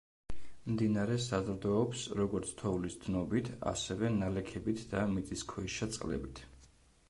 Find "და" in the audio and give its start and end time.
4.95-5.07